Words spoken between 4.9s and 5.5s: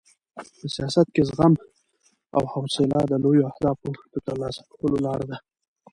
لار ده.